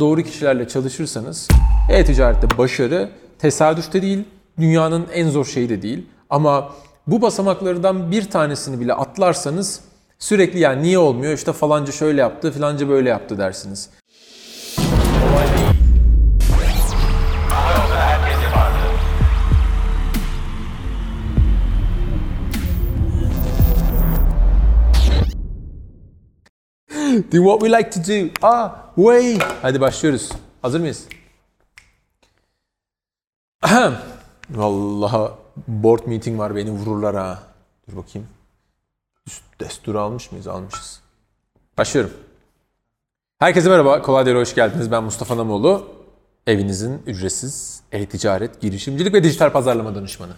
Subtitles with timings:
[0.00, 1.48] Doğru kişilerle çalışırsanız
[1.90, 4.24] e-ticarette başarı tesadüfte değil,
[4.58, 6.06] dünyanın en zor şeyi de değil.
[6.30, 6.72] Ama
[7.06, 9.80] bu basamaklardan bir tanesini bile atlarsanız
[10.18, 13.90] sürekli yani niye olmuyor işte falanca şöyle yaptı filanca böyle yaptı dersiniz.
[27.32, 28.30] Do what we like to do.
[28.42, 29.38] Ah, way.
[29.62, 30.30] Hadi başlıyoruz.
[30.62, 31.06] Hazır mıyız?
[34.50, 35.32] Vallahi
[35.68, 37.42] board meeting var beni vururlar ha.
[37.88, 38.28] Dur bakayım.
[39.26, 40.46] Üst desturu almış mıyız?
[40.46, 41.00] Almışız.
[41.78, 42.12] Başlıyorum.
[43.38, 44.02] Herkese merhaba.
[44.02, 44.90] Kolay hoş geldiniz.
[44.90, 45.86] Ben Mustafa Namoğlu.
[46.46, 50.32] Evinizin ücretsiz e-ticaret, girişimcilik ve dijital pazarlama danışmanı.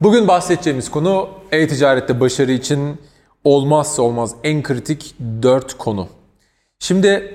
[0.00, 3.00] Bugün bahsedeceğimiz konu e-ticarette başarı için
[3.44, 6.08] olmazsa olmaz en kritik 4 konu.
[6.78, 7.34] Şimdi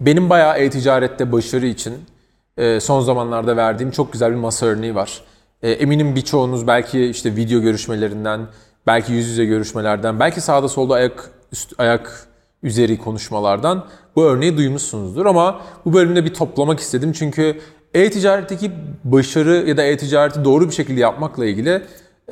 [0.00, 1.94] benim bayağı e-ticarette başarı için
[2.56, 5.22] e, son zamanlarda verdiğim çok güzel bir masa örneği var.
[5.62, 8.46] E, eminim birçoğunuz belki işte video görüşmelerinden,
[8.86, 12.28] belki yüz yüze görüşmelerden, belki sağda solda ayak üst, ayak
[12.62, 17.60] üzeri konuşmalardan bu örneği duymuşsunuzdur ama bu bölümde bir toplamak istedim çünkü
[17.94, 18.72] e-ticaretteki
[19.04, 21.82] başarı ya da e-ticareti doğru bir şekilde yapmakla ilgili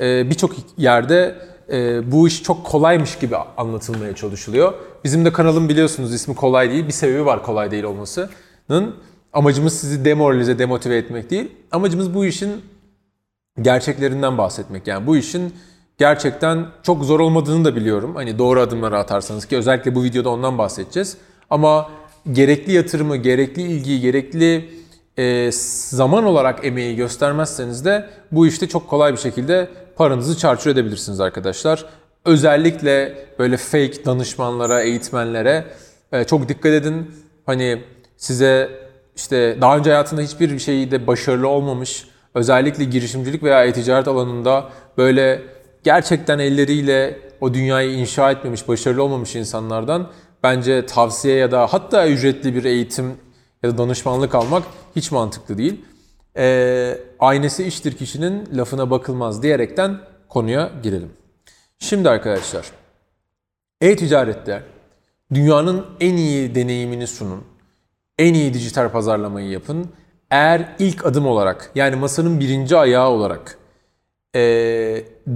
[0.01, 1.35] e, birçok yerde
[1.71, 4.73] e, bu iş çok kolaymış gibi anlatılmaya çalışılıyor.
[5.03, 6.87] Bizim de kanalım biliyorsunuz ismi kolay değil.
[6.87, 8.95] Bir sebebi var kolay değil olmasının.
[9.33, 11.51] Amacımız sizi demoralize, demotive etmek değil.
[11.71, 12.51] Amacımız bu işin
[13.61, 14.87] gerçeklerinden bahsetmek.
[14.87, 15.53] Yani bu işin
[15.97, 18.15] gerçekten çok zor olmadığını da biliyorum.
[18.15, 21.17] Hani doğru adımları atarsanız ki özellikle bu videoda ondan bahsedeceğiz.
[21.49, 21.89] Ama
[22.31, 24.69] gerekli yatırımı, gerekli ilgiyi, gerekli
[25.17, 25.49] e,
[25.89, 31.85] zaman olarak emeği göstermezseniz de bu işte çok kolay bir şekilde paranızı çarçur edebilirsiniz arkadaşlar.
[32.25, 35.65] Özellikle böyle fake danışmanlara, eğitmenlere
[36.11, 37.11] e, çok dikkat edin.
[37.45, 37.83] Hani
[38.17, 38.69] size
[39.15, 45.41] işte daha önce hayatında hiçbir şeyde başarılı olmamış, özellikle girişimcilik veya e-ticaret alanında böyle
[45.83, 50.07] gerçekten elleriyle o dünyayı inşa etmemiş, başarılı olmamış insanlardan
[50.43, 53.13] bence tavsiye ya da hatta ücretli bir eğitim
[53.63, 54.63] ya da danışmanlık almak
[54.95, 55.85] hiç mantıklı değil.
[56.37, 59.99] E, aynesi iştir kişinin lafına bakılmaz diyerekten
[60.29, 61.09] konuya girelim.
[61.79, 62.71] Şimdi arkadaşlar,
[63.81, 64.63] e-ticarette
[65.33, 67.43] dünyanın en iyi deneyimini sunun,
[68.17, 69.89] en iyi dijital pazarlamayı yapın.
[70.31, 73.57] Eğer ilk adım olarak yani masanın birinci ayağı olarak
[74.35, 74.41] e,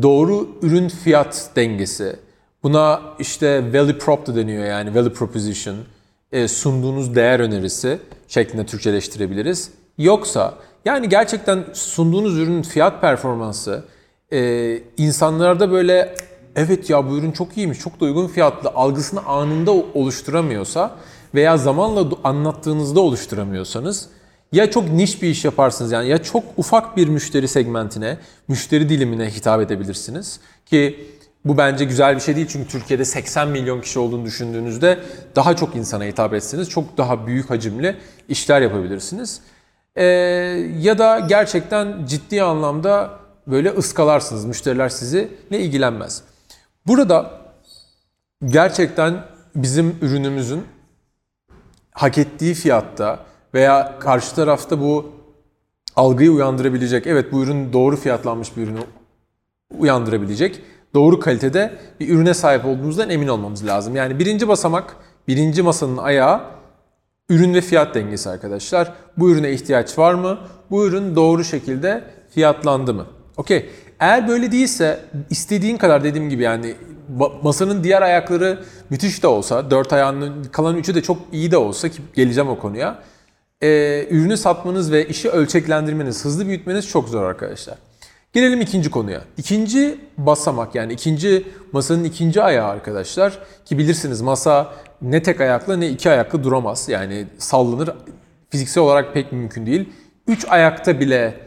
[0.01, 2.15] doğru ürün fiyat dengesi,
[2.63, 5.77] buna işte value prop da deniyor yani value proposition,
[6.31, 9.71] e, sunduğunuz değer önerisi şeklinde Türkçeleştirebiliriz.
[9.97, 10.53] Yoksa
[10.85, 13.83] yani gerçekten sunduğunuz ürünün fiyat performansı
[14.33, 16.15] e, insanlarda böyle
[16.55, 20.95] evet ya bu ürün çok iyiymiş, çok da uygun fiyatlı algısını anında oluşturamıyorsa
[21.35, 24.09] veya zamanla anlattığınızda oluşturamıyorsanız
[24.51, 29.29] ya çok niş bir iş yaparsınız yani ya çok ufak bir müşteri segmentine, müşteri dilimine
[29.29, 31.07] hitap edebilirsiniz ki
[31.45, 34.99] bu bence güzel bir şey değil çünkü Türkiye'de 80 milyon kişi olduğunu düşündüğünüzde
[35.35, 36.69] daha çok insana hitap etsiniz.
[36.69, 37.95] Çok daha büyük hacimli
[38.29, 39.41] işler yapabilirsiniz.
[39.95, 40.03] Ee,
[40.79, 44.45] ya da gerçekten ciddi anlamda böyle ıskalarsınız.
[44.45, 46.23] Müşteriler sizi ne ilgilenmez.
[46.87, 47.31] Burada
[48.45, 49.25] gerçekten
[49.55, 50.63] bizim ürünümüzün
[51.91, 53.19] hak ettiği fiyatta
[53.53, 55.11] veya karşı tarafta bu
[55.95, 58.79] algıyı uyandırabilecek, evet bu ürün doğru fiyatlanmış bir ürünü
[59.77, 60.61] uyandırabilecek
[60.93, 63.95] doğru kalitede bir ürüne sahip olduğumuzdan emin olmamız lazım.
[63.95, 64.95] Yani birinci basamak,
[65.27, 66.41] birinci masanın ayağı
[67.29, 68.93] ürün ve fiyat dengesi arkadaşlar.
[69.17, 70.39] Bu ürüne ihtiyaç var mı?
[70.71, 73.05] Bu ürün doğru şekilde fiyatlandı mı?
[73.37, 73.69] Okey.
[73.99, 74.99] Eğer böyle değilse
[75.29, 76.75] istediğin kadar dediğim gibi yani
[77.43, 81.89] masanın diğer ayakları müthiş de olsa, dört ayağının kalan üçü de çok iyi de olsa
[81.89, 82.99] ki geleceğim o konuya.
[83.61, 83.67] E,
[84.09, 87.77] ürünü satmanız ve işi ölçeklendirmeniz, hızlı büyütmeniz çok zor arkadaşlar.
[88.33, 89.21] Gelelim ikinci konuya.
[89.37, 95.89] İkinci basamak yani ikinci masanın ikinci ayağı arkadaşlar ki bilirsiniz masa ne tek ayaklı ne
[95.89, 96.89] iki ayaklı duramaz.
[96.89, 97.89] Yani sallanır
[98.49, 99.89] fiziksel olarak pek mümkün değil.
[100.27, 101.39] Üç ayakta bile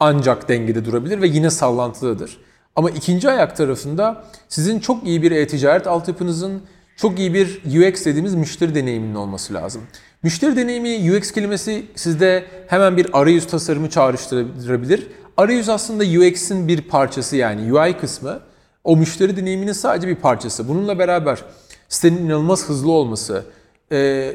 [0.00, 2.38] ancak dengede durabilir ve yine sallantılıdır.
[2.76, 6.62] Ama ikinci ayak tarafında sizin çok iyi bir e-ticaret altyapınızın,
[6.96, 9.82] çok iyi bir UX dediğimiz müşteri deneyiminin olması lazım.
[10.22, 15.06] Müşteri deneyimi UX kelimesi sizde hemen bir arayüz tasarımı çağrıştırabilir
[15.38, 18.40] Arayüz aslında UX'in bir parçası yani UI kısmı.
[18.84, 20.68] O müşteri deneyiminin sadece bir parçası.
[20.68, 21.44] Bununla beraber
[21.88, 23.44] sitenin inanılmaz hızlı olması,
[23.92, 24.32] e,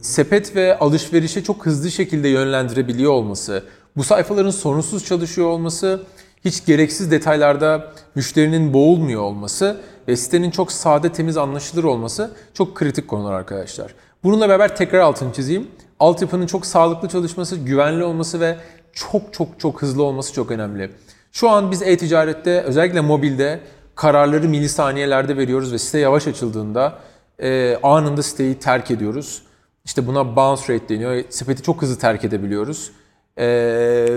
[0.00, 3.62] sepet ve alışverişe çok hızlı şekilde yönlendirebiliyor olması,
[3.96, 6.02] bu sayfaların sorunsuz çalışıyor olması,
[6.44, 13.08] hiç gereksiz detaylarda müşterinin boğulmuyor olması ve sitenin çok sade, temiz, anlaşılır olması çok kritik
[13.08, 13.94] konular arkadaşlar.
[14.24, 15.68] Bununla beraber tekrar altını çizeyim.
[16.00, 18.56] Altyapının çok sağlıklı çalışması, güvenli olması ve
[18.94, 20.90] çok çok çok hızlı olması çok önemli.
[21.32, 23.60] Şu an biz e-ticarette özellikle mobilde
[23.94, 26.98] kararları milisaniyelerde veriyoruz ve site yavaş açıldığında
[27.38, 29.42] e, anında siteyi terk ediyoruz.
[29.84, 31.24] İşte buna bounce rate deniyor.
[31.28, 32.90] Sepeti çok hızlı terk edebiliyoruz.
[33.36, 33.46] E,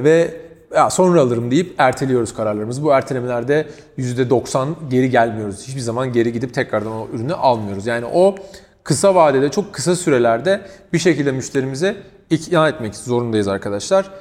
[0.04, 0.42] ve
[0.76, 2.84] ya sonra alırım deyip erteliyoruz kararlarımızı.
[2.84, 5.68] Bu ertelemelerde %90 geri gelmiyoruz.
[5.68, 7.86] Hiçbir zaman geri gidip tekrardan o ürünü almıyoruz.
[7.86, 8.36] Yani o
[8.84, 10.62] kısa vadede, çok kısa sürelerde
[10.94, 11.98] bir şekilde müşterimize
[12.30, 14.12] ikna etmek zorundayız arkadaşlar.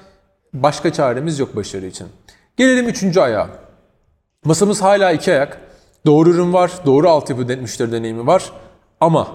[0.63, 2.07] Başka çaremiz yok başarı için.
[2.57, 3.49] Gelelim üçüncü ayağa.
[4.45, 5.61] Masamız hala iki ayak.
[6.07, 8.53] Doğru ürün var, doğru altyapı müşteri deneyimi var.
[9.01, 9.29] Ama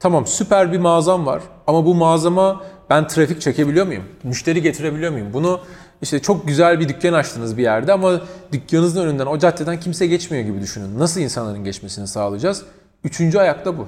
[0.00, 4.04] tamam süper bir mağazam var ama bu mağazama ben trafik çekebiliyor muyum?
[4.22, 5.32] Müşteri getirebiliyor muyum?
[5.32, 5.60] Bunu
[6.02, 8.20] işte çok güzel bir dükkan açtınız bir yerde ama
[8.52, 10.98] dükkanınızın önünden o caddeden kimse geçmiyor gibi düşünün.
[10.98, 12.62] Nasıl insanların geçmesini sağlayacağız?
[13.04, 13.86] Üçüncü ayak da bu.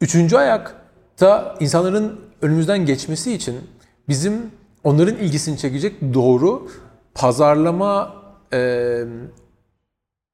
[0.00, 3.60] Üçüncü ayakta insanların önümüzden geçmesi için
[4.08, 4.50] bizim
[4.84, 6.68] onların ilgisini çekecek doğru
[7.14, 8.14] pazarlama
[8.52, 9.00] e,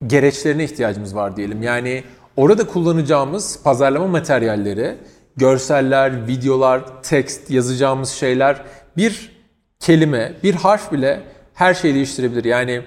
[0.06, 1.62] gereçlerine ihtiyacımız var diyelim.
[1.62, 2.04] Yani
[2.36, 4.96] orada kullanacağımız pazarlama materyalleri,
[5.36, 8.62] görseller, videolar, tekst, yazacağımız şeyler
[8.96, 9.40] bir
[9.80, 11.22] kelime, bir harf bile
[11.54, 12.44] her şeyi değiştirebilir.
[12.44, 12.82] Yani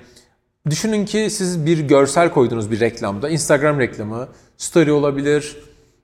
[0.69, 3.29] düşünün ki siz bir görsel koydunuz bir reklamda.
[3.29, 4.27] Instagram reklamı,
[4.57, 5.57] story olabilir,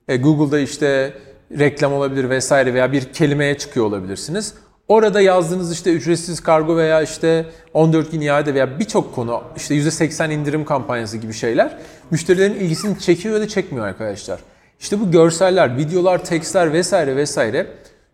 [0.08, 1.14] e, Google'da işte
[1.60, 4.54] reklam olabilir vesaire veya bir kelimeye çıkıyor olabilirsiniz.
[4.90, 10.34] Orada yazdığınız işte ücretsiz kargo veya işte 14 gün iade veya birçok konu işte %80
[10.34, 11.78] indirim kampanyası gibi şeyler
[12.12, 14.40] müşterilerin ilgisini çekiyor ya da çekmiyor arkadaşlar.
[14.80, 17.68] İşte bu görseller, videolar, tekstler vesaire vesaire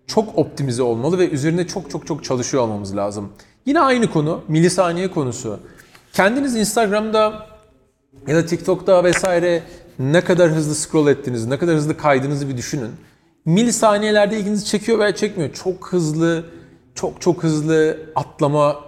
[0.07, 3.31] çok optimize olmalı ve üzerinde çok çok çok çalışıyor olmamız lazım.
[3.65, 5.59] Yine aynı konu milisaniye konusu.
[6.13, 7.47] Kendiniz Instagram'da
[8.27, 9.63] ya da TikTok'ta vesaire
[9.99, 12.91] ne kadar hızlı scroll ettiğinizi, ne kadar hızlı kaydığınızı bir düşünün.
[13.45, 15.53] Milisaniyelerde ilginizi çekiyor veya çekmiyor.
[15.53, 16.45] Çok hızlı,
[16.95, 18.79] çok çok hızlı atlama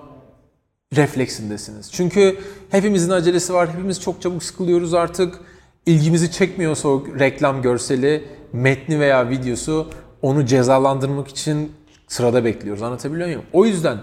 [0.95, 1.91] refleksindesiniz.
[1.91, 2.37] Çünkü
[2.69, 5.39] hepimizin acelesi var, hepimiz çok çabuk sıkılıyoruz artık.
[5.85, 8.23] İlgimizi çekmiyorsa o reklam görseli,
[8.53, 9.87] metni veya videosu
[10.21, 11.71] onu cezalandırmak için
[12.07, 12.83] sırada bekliyoruz.
[12.83, 13.43] Anlatabiliyor muyum?
[13.53, 13.97] O yüzden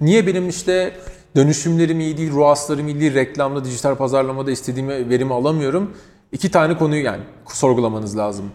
[0.00, 0.92] niye benim işte
[1.36, 5.96] dönüşümlerim iyi değil, ruhaslarım iyi değil, reklamda, dijital pazarlamada istediğim verimi alamıyorum?
[6.32, 8.50] İki tane konuyu yani sorgulamanız lazım.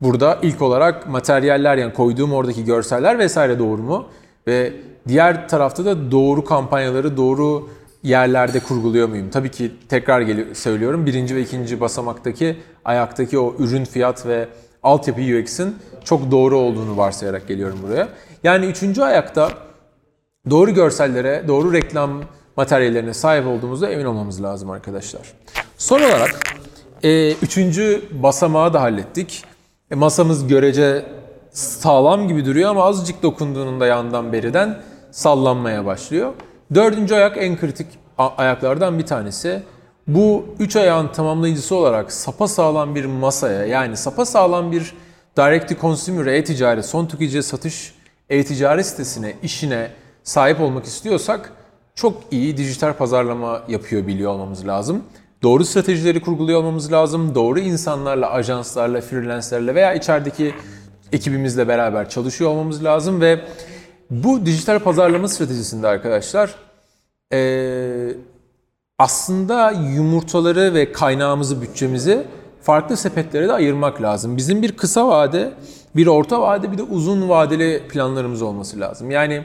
[0.00, 4.06] Burada ilk olarak materyaller yani koyduğum oradaki görseller vesaire doğru mu?
[4.46, 4.72] Ve
[5.08, 7.68] diğer tarafta da doğru kampanyaları doğru
[8.02, 9.30] yerlerde kurguluyor muyum?
[9.30, 11.06] Tabii ki tekrar geliyor, söylüyorum.
[11.06, 14.48] Birinci ve ikinci basamaktaki ayaktaki o ürün fiyat ve
[14.82, 18.08] altyapı UX'in çok doğru olduğunu varsayarak geliyorum buraya.
[18.44, 19.50] Yani üçüncü ayakta
[20.50, 22.22] doğru görsellere, doğru reklam
[22.56, 25.22] materyallerine sahip olduğumuzda emin olmamız lazım arkadaşlar.
[25.78, 26.40] Son olarak
[27.02, 29.44] e, üçüncü basamağı da hallettik.
[29.90, 31.04] E, masamız görece
[31.52, 36.32] sağlam gibi duruyor ama azıcık dokunduğunda yandan beriden sallanmaya başlıyor.
[36.74, 37.86] Dördüncü ayak en kritik
[38.18, 39.62] ayaklardan bir tanesi.
[40.06, 44.94] Bu üç ayağın tamamlayıcısı olarak sapa sağlam bir masaya yani sapa sağlam bir
[45.36, 47.94] direct to consumer e-ticaret, son tüketiciye satış
[48.30, 49.90] e-ticaret sitesine, işine
[50.22, 51.52] sahip olmak istiyorsak
[51.94, 55.02] çok iyi dijital pazarlama yapıyor biliyor olmamız lazım.
[55.42, 57.34] Doğru stratejileri kurguluyor olmamız lazım.
[57.34, 60.54] Doğru insanlarla, ajanslarla, freelancerlerle veya içerideki
[61.12, 63.40] ekibimizle beraber çalışıyor olmamız lazım ve
[64.10, 66.54] bu dijital pazarlama stratejisinde arkadaşlar
[67.32, 68.14] ee,
[68.98, 72.26] aslında yumurtaları ve kaynağımızı, bütçemizi
[72.62, 74.36] farklı sepetlere de ayırmak lazım.
[74.36, 75.52] Bizim bir kısa vade,
[75.96, 79.10] bir orta vade, bir de uzun vadeli planlarımız olması lazım.
[79.10, 79.44] Yani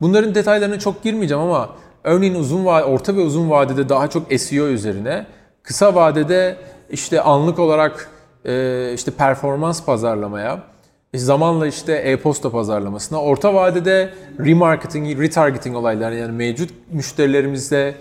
[0.00, 1.70] bunların detaylarına çok girmeyeceğim ama
[2.04, 5.26] örneğin uzun vade, orta ve uzun vadede daha çok SEO üzerine,
[5.62, 6.56] kısa vadede
[6.90, 8.10] işte anlık olarak
[8.44, 10.71] e, işte performans pazarlamaya,
[11.18, 17.94] zamanla işte e-posta pazarlamasına, orta vadede remarketing, retargeting olayları yani mevcut müşterilerimizle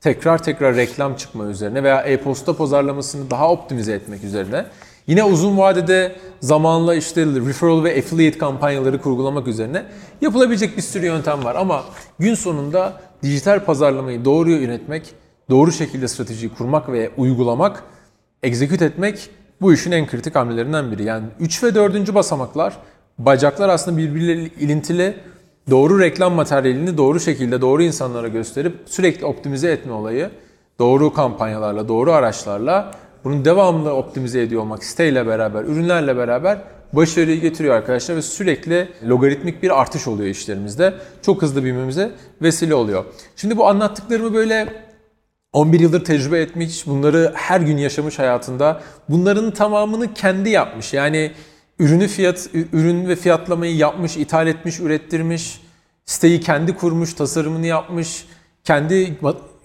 [0.00, 4.64] tekrar tekrar reklam çıkma üzerine veya e-posta pazarlamasını daha optimize etmek üzerine.
[5.06, 9.84] Yine uzun vadede zamanla işte referral ve affiliate kampanyaları kurgulamak üzerine
[10.20, 11.84] yapılabilecek bir sürü yöntem var ama
[12.18, 15.14] gün sonunda dijital pazarlamayı doğru yönetmek,
[15.50, 17.82] doğru şekilde stratejiyi kurmak ve uygulamak,
[18.42, 21.04] execute etmek bu işin en kritik hamlelerinden biri.
[21.04, 22.14] Yani 3 ve 4.
[22.14, 22.76] basamaklar,
[23.18, 25.14] bacaklar aslında birbirleriyle ilintili
[25.70, 30.30] doğru reklam materyalini doğru şekilde doğru insanlara gösterip sürekli optimize etme olayı
[30.78, 32.90] doğru kampanyalarla, doğru araçlarla
[33.24, 36.58] bunu devamlı optimize ediyor olmak siteyle beraber, ürünlerle beraber
[36.92, 40.94] başarıyı getiriyor arkadaşlar ve sürekli logaritmik bir artış oluyor işlerimizde.
[41.22, 42.10] Çok hızlı büyümemize
[42.42, 43.04] vesile oluyor.
[43.36, 44.85] Şimdi bu anlattıklarımı böyle
[45.56, 48.80] 11 yıldır tecrübe etmiş, bunları her gün yaşamış hayatında.
[49.08, 50.92] Bunların tamamını kendi yapmış.
[50.92, 51.32] Yani
[51.78, 55.60] ürünü fiyat ürün ve fiyatlamayı yapmış, ithal etmiş, ürettirmiş,
[56.04, 58.26] siteyi kendi kurmuş, tasarımını yapmış,
[58.64, 59.18] kendi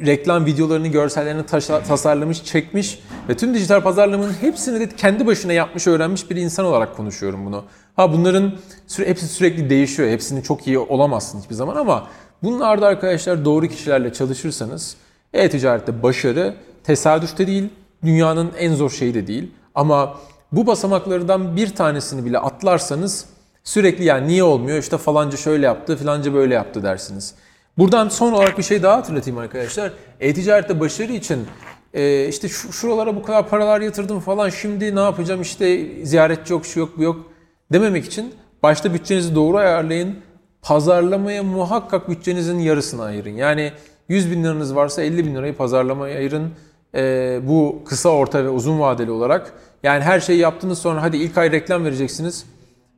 [0.06, 1.46] reklam videolarını, görsellerini
[1.88, 6.98] tasarlamış, çekmiş ve tüm dijital pazarlamanın hepsini de kendi başına yapmış, öğrenmiş bir insan olarak
[6.98, 7.64] konuşuyorum bunu.
[7.96, 8.54] Ha bunların
[8.88, 10.10] süre, hepsi sürekli değişiyor.
[10.10, 12.08] Hepsinin çok iyi olamazsın hiçbir zaman ama
[12.44, 14.96] bunlarda arkadaşlar doğru kişilerle çalışırsanız
[15.34, 17.70] e-ticarette başarı tesadüfte değil,
[18.04, 19.52] dünyanın en zor şeyi de değil.
[19.76, 20.18] Ama
[20.52, 23.26] bu basamaklardan bir tanesini bile atlarsanız
[23.64, 27.36] sürekli yani niye olmuyor işte falanca şöyle yaptı filanca böyle yaptı dersiniz.
[27.78, 29.92] Buradan son olarak bir şey daha hatırlatayım arkadaşlar.
[30.20, 31.48] E-ticarette başarı için
[31.94, 36.66] e, işte şu, şuralara bu kadar paralar yatırdım falan şimdi ne yapacağım işte ziyaretçi yok
[36.66, 37.32] şu yok bu yok
[37.74, 38.34] dememek için
[38.64, 40.16] başta bütçenizi doğru ayarlayın.
[40.62, 43.30] Pazarlamaya muhakkak bütçenizin yarısını ayırın.
[43.30, 43.72] Yani
[44.12, 46.52] 100 bin liranız varsa 50 bin lirayı pazarlamaya ayırın.
[46.96, 49.54] E, bu kısa, orta ve uzun vadeli olarak.
[49.84, 52.46] Yani her şeyi yaptınız sonra hadi ilk ay reklam vereceksiniz.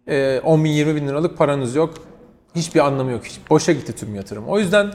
[0.08, 1.93] E, 10 bin 20 bin liralık paranız yok.
[2.55, 3.25] Hiçbir anlamı yok.
[3.25, 4.48] Hiç, boşa gitti tüm yatırım.
[4.48, 4.93] O yüzden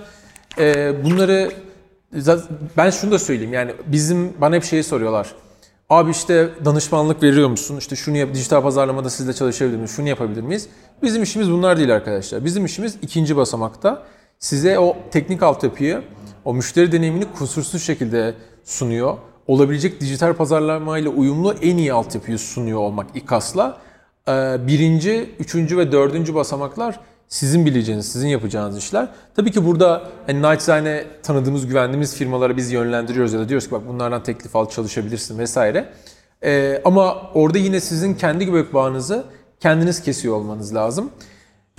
[0.59, 1.51] e, bunları
[2.77, 3.53] ben şunu da söyleyeyim.
[3.53, 5.35] Yani bizim bana hep şeyi soruyorlar.
[5.91, 7.77] Abi işte danışmanlık veriyor musun?
[7.77, 9.91] İşte şunu yap, dijital pazarlamada sizle çalışabilir miyiz?
[9.97, 10.69] Şunu yapabilir miyiz?
[11.03, 12.45] Bizim işimiz bunlar değil arkadaşlar.
[12.45, 14.03] Bizim işimiz ikinci basamakta.
[14.39, 16.03] Size o teknik altyapıyı,
[16.45, 19.17] o müşteri deneyimini kusursuz şekilde sunuyor.
[19.47, 23.79] Olabilecek dijital pazarlamayla uyumlu en iyi altyapıyı sunuyor olmak İKAS'la.
[24.67, 29.09] Birinci, üçüncü ve dördüncü basamaklar sizin bileceğiniz, sizin yapacağınız işler.
[29.37, 33.83] Tabii ki burada hani naçizane tanıdığımız, güvendiğimiz firmalara biz yönlendiriyoruz ya da diyoruz ki bak
[33.89, 35.89] bunlardan teklif al çalışabilirsin vesaire.
[36.45, 39.25] Ee, ama orada yine sizin kendi göbek bağınızı
[39.61, 41.11] kendiniz kesiyor olmanız lazım.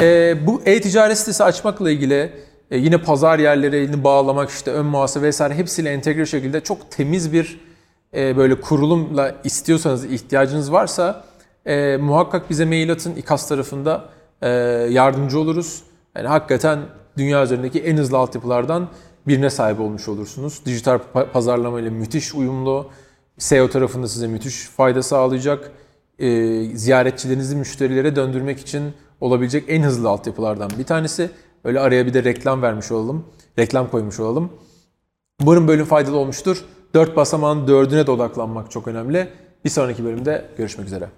[0.01, 2.31] Ee, bu e-ticaret sitesi açmakla ilgili
[2.71, 7.59] e, yine pazar yerlerini bağlamak, işte ön muhasebe vesaire hepsiyle entegre şekilde çok temiz bir
[8.15, 11.23] e, böyle kurulumla istiyorsanız, ihtiyacınız varsa
[11.65, 14.09] e, muhakkak bize mail atın İKAS tarafında
[14.89, 15.83] yardımcı oluruz.
[16.15, 16.79] Yani hakikaten
[17.17, 18.89] dünya üzerindeki en hızlı altyapılardan
[19.27, 20.61] birine sahip olmuş olursunuz.
[20.65, 20.99] Dijital
[21.33, 22.89] pazarlama ile müthiş uyumlu.
[23.37, 25.71] SEO tarafında size müthiş fayda sağlayacak.
[26.19, 31.29] E, ziyaretçilerinizi müşterilere döndürmek için olabilecek en hızlı altyapılardan bir tanesi.
[31.63, 33.25] Öyle araya bir de reklam vermiş olalım.
[33.59, 34.49] Reklam koymuş olalım.
[35.41, 36.65] Umarım bölüm faydalı olmuştur.
[36.93, 39.29] Dört basamağın dördüne de odaklanmak çok önemli.
[39.65, 41.09] Bir sonraki bölümde görüşmek üzere.